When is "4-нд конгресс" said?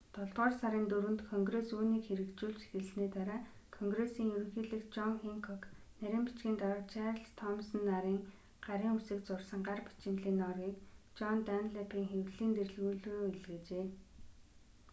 0.91-1.69